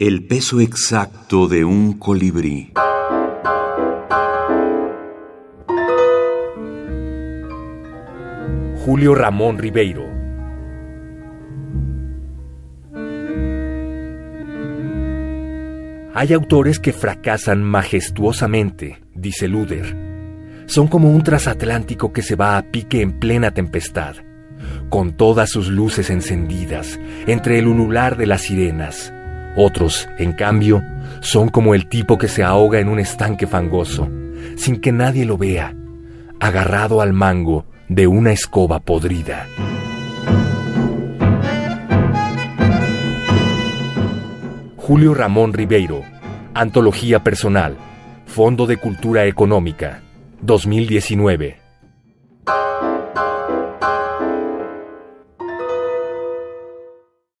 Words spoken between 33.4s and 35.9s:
fangoso, sin que nadie lo vea,